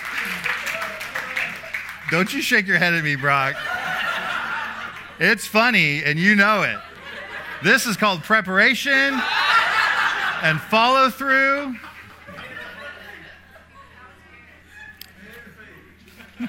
[2.11, 3.55] Don't you shake your head at me, Brock.
[5.21, 6.79] It's funny and you know it.
[7.63, 9.21] This is called preparation
[10.43, 11.77] and follow through.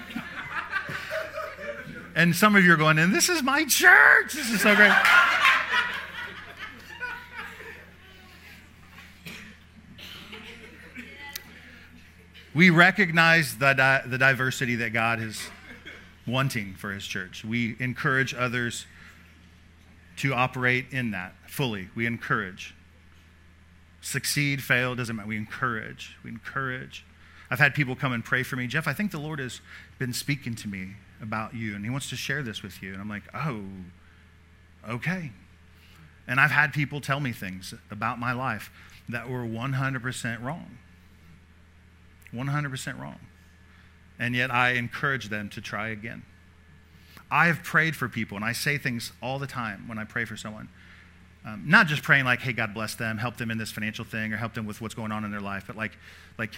[2.15, 4.31] and some of you are going, and this is my church.
[4.33, 4.93] This is so great.
[12.59, 15.47] We recognize the, di- the diversity that God is
[16.27, 17.45] wanting for his church.
[17.45, 18.85] We encourage others
[20.17, 21.87] to operate in that fully.
[21.95, 22.75] We encourage.
[24.01, 25.29] Succeed, fail, doesn't matter.
[25.29, 26.17] We encourage.
[26.21, 27.05] We encourage.
[27.49, 28.67] I've had people come and pray for me.
[28.67, 29.61] Jeff, I think the Lord has
[29.97, 32.91] been speaking to me about you, and He wants to share this with you.
[32.91, 33.63] And I'm like, oh,
[34.85, 35.31] okay.
[36.27, 38.69] And I've had people tell me things about my life
[39.07, 40.77] that were 100% wrong.
[42.33, 43.19] 100% wrong.
[44.17, 46.23] And yet I encourage them to try again.
[47.31, 50.25] I have prayed for people, and I say things all the time when I pray
[50.25, 50.67] for someone.
[51.45, 54.33] Um, not just praying like, hey, God bless them, help them in this financial thing,
[54.33, 55.97] or help them with what's going on in their life, but like,
[56.37, 56.53] like,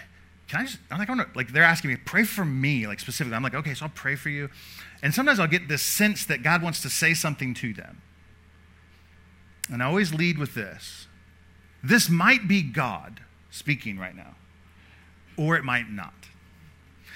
[0.47, 2.99] can I just, I'm like, I want like, they're asking me, pray for me, like
[2.99, 3.35] specifically.
[3.35, 4.49] I'm like, okay, so I'll pray for you.
[5.01, 8.01] And sometimes I'll get this sense that God wants to say something to them.
[9.71, 11.07] And I always lead with this
[11.83, 14.35] this might be God speaking right now,
[15.41, 16.13] or it might not.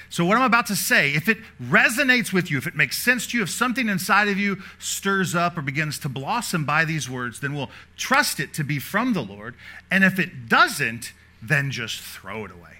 [0.09, 3.27] So, what I'm about to say, if it resonates with you, if it makes sense
[3.27, 7.09] to you, if something inside of you stirs up or begins to blossom by these
[7.09, 9.55] words, then we'll trust it to be from the Lord.
[9.91, 11.11] And if it doesn't,
[11.41, 12.77] then just throw it away.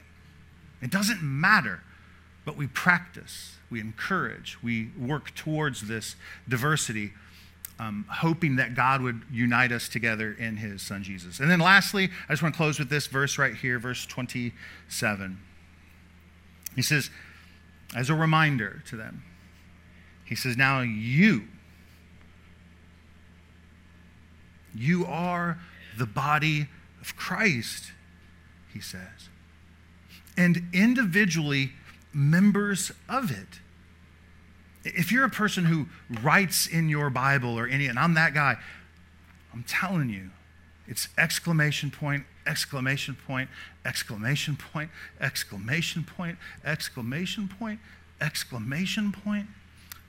[0.81, 1.81] It doesn't matter,
[2.45, 6.15] but we practice, we encourage, we work towards this
[6.47, 7.13] diversity
[7.79, 11.39] um, hoping that God would unite us together in his son Jesus.
[11.39, 15.37] And then lastly, I just want to close with this verse right here, verse 27.
[16.75, 17.09] He says,
[17.95, 19.23] as a reminder to them,
[20.25, 21.43] he says, Now you,
[24.73, 25.59] you are
[25.97, 26.67] the body
[27.01, 27.91] of Christ,
[28.73, 29.29] he says,
[30.35, 31.71] and individually
[32.13, 33.59] members of it.
[34.85, 35.87] If you're a person who
[36.21, 38.57] writes in your Bible or any, and I'm that guy,
[39.51, 40.29] I'm telling you,
[40.87, 43.49] it's exclamation point, exclamation point,
[43.83, 47.79] exclamation point, exclamation point, exclamation point,
[48.21, 49.47] exclamation point.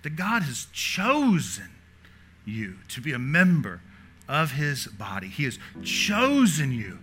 [0.02, 1.70] That God has chosen
[2.44, 3.80] you to be a member
[4.28, 5.28] of his body.
[5.28, 6.98] He has chosen you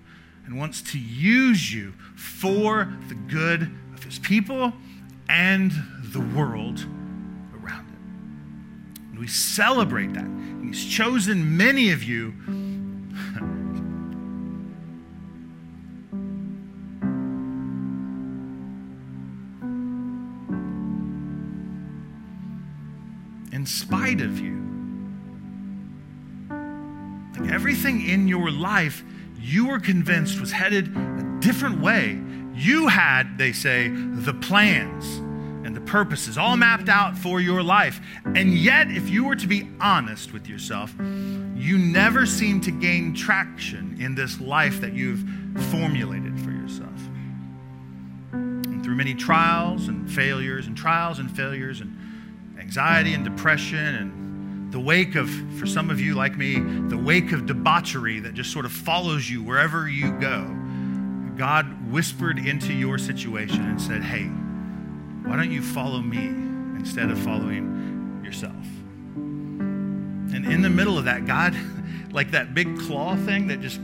[0.45, 4.73] and wants to use you for the good of his people
[5.27, 5.71] and
[6.03, 6.85] the world
[9.23, 10.25] we celebrate that.
[10.25, 12.33] And He's chosen many of you.
[23.53, 24.61] in spite of you.
[27.39, 29.05] Like everything in your life,
[29.39, 32.19] you were convinced was headed a different way.
[32.55, 35.22] You had, they say, the plans
[35.93, 38.01] purposes all mapped out for your life.
[38.25, 43.13] And yet, if you were to be honest with yourself, you never seem to gain
[43.13, 45.23] traction in this life that you've
[45.69, 46.89] formulated for yourself.
[48.31, 51.95] And through many trials and failures, and trials and failures, and
[52.59, 55.29] anxiety and depression, and the wake of,
[55.59, 56.55] for some of you like me,
[56.89, 60.43] the wake of debauchery that just sort of follows you wherever you go,
[61.37, 64.31] God whispered into your situation and said, Hey,
[65.25, 66.27] why don't you follow me
[66.77, 68.53] instead of following yourself?
[70.33, 71.55] And in the middle of that, God,
[72.11, 73.79] like that big claw thing that just,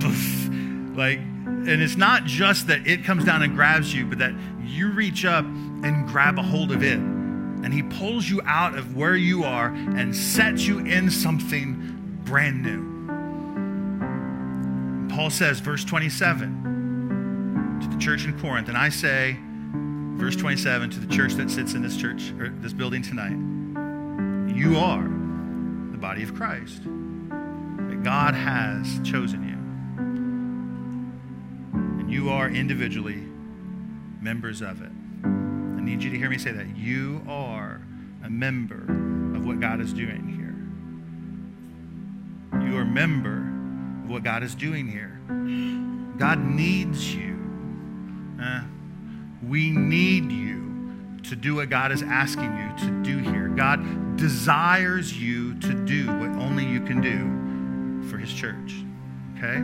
[0.00, 0.48] poof,
[0.96, 4.34] like, and it's not just that it comes down and grabs you, but that
[4.64, 6.98] you reach up and grab a hold of it.
[6.98, 12.62] And he pulls you out of where you are and sets you in something brand
[12.62, 12.96] new.
[15.14, 19.38] Paul says, verse 27 to the church in Corinth, and I say,
[20.16, 23.36] verse 27 to the church that sits in this church or this building tonight.
[24.56, 25.04] You are
[25.92, 29.56] the body of christ that god has chosen you.
[32.00, 33.22] And you are individually
[34.22, 34.90] members of it.
[35.22, 36.74] I need you to hear me say that.
[36.74, 37.82] You are
[38.24, 38.84] a member
[39.36, 40.54] of what god is doing here.
[42.66, 43.46] You are a member
[44.04, 45.20] of what god is doing here.
[46.18, 47.36] God needs you.
[48.40, 48.62] Uh,
[49.48, 50.56] we need you
[51.24, 53.48] to do what God is asking you to do here.
[53.48, 58.74] God desires you to do what only you can do for His church.
[59.36, 59.62] Okay?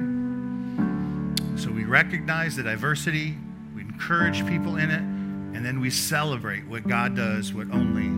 [1.61, 3.37] So we recognize the diversity,
[3.75, 8.09] we encourage people in it, and then we celebrate what God does, what only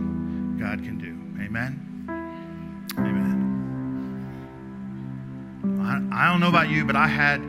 [0.59, 1.43] God can do.
[1.43, 2.07] Amen?
[2.97, 3.41] Amen.
[6.11, 7.39] I, don't know about you, but I had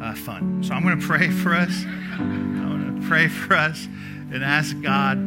[0.00, 0.62] uh, fun.
[0.62, 1.84] So I'm going to pray for us
[3.12, 3.84] pray for us
[4.32, 5.18] and ask God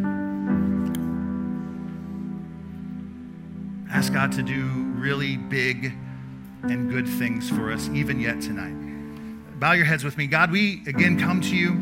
[3.92, 4.64] ask God to do
[4.96, 5.94] really big
[6.64, 8.74] and good things for us even yet tonight.
[9.60, 10.26] Bow your heads with me.
[10.26, 11.76] God, we again come to you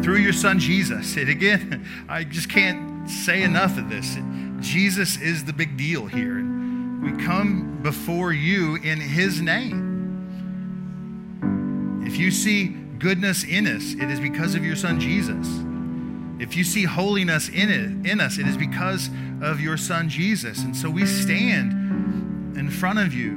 [0.00, 1.16] through your son Jesus.
[1.16, 4.16] And again, I just can't say enough of this.
[4.60, 6.36] Jesus is the big deal here.
[6.36, 9.88] We come before you in his name.
[12.06, 15.46] If you see goodness in us, it is because of your son Jesus.
[16.40, 20.62] If you see holiness in it in us, it is because of your son Jesus.
[20.62, 23.32] And so we stand in front of you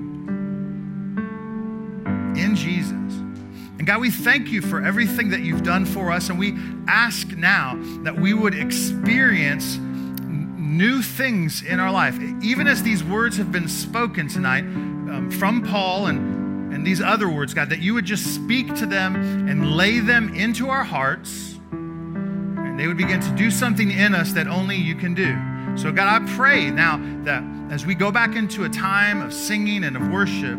[2.36, 2.92] in Jesus.
[2.92, 6.30] And God, we thank you for everything that you've done for us.
[6.30, 6.56] And we
[6.88, 12.18] ask now that we would experience new things in our life.
[12.44, 16.31] Even as these words have been spoken tonight um, from Paul and,
[16.74, 19.16] and these other words, God, that you would just speak to them
[19.48, 21.60] and lay them into our hearts.
[21.72, 25.38] And they would begin to do something in us that only you can do.
[25.78, 29.84] So, God, I pray now that as we go back into a time of singing
[29.84, 30.58] and of worship,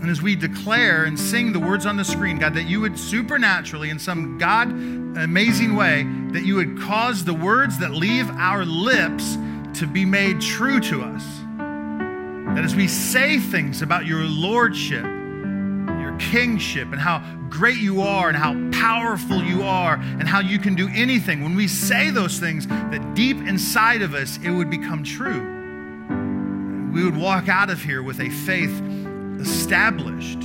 [0.00, 2.98] and as we declare and sing the words on the screen, God, that you would
[2.98, 8.64] supernaturally, in some God amazing way, that you would cause the words that leave our
[8.64, 9.36] lips
[9.78, 11.24] to be made true to us.
[12.54, 15.17] That as we say things about your lordship,
[16.18, 20.74] kingship, and how great you are, and how powerful you are, and how you can
[20.74, 25.02] do anything, when we say those things, that deep inside of us, it would become
[25.02, 25.56] true.
[26.92, 28.82] We would walk out of here with a faith
[29.40, 30.42] established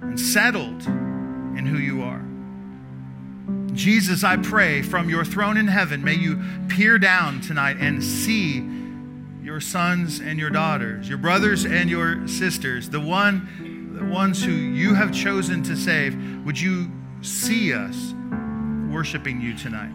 [0.00, 2.22] and settled in who you are.
[3.74, 8.64] Jesus, I pray from your throne in heaven, may you peer down tonight and see
[9.42, 13.48] your sons and your daughters, your brothers and your sisters, the one
[13.94, 16.16] the ones who you have chosen to save.
[16.44, 16.90] Would you
[17.22, 18.12] see us
[18.90, 19.92] worshiping you tonight?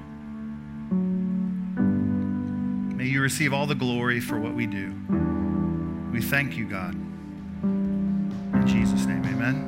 [2.95, 4.93] May you receive all the glory for what we do.
[6.13, 6.93] We thank you, God.
[6.93, 9.65] In Jesus' name, amen.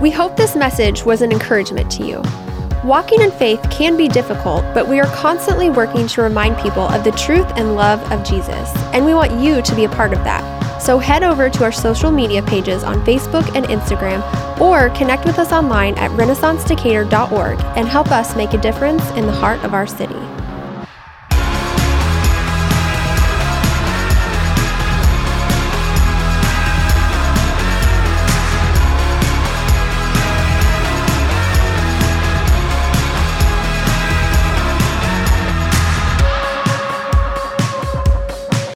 [0.00, 2.47] We hope this message was an encouragement to you.
[2.84, 7.02] Walking in faith can be difficult, but we are constantly working to remind people of
[7.02, 10.22] the truth and love of Jesus, and we want you to be a part of
[10.22, 10.80] that.
[10.80, 14.22] So head over to our social media pages on Facebook and Instagram,
[14.60, 19.32] or connect with us online at renaissancedecatur.org and help us make a difference in the
[19.32, 20.14] heart of our city.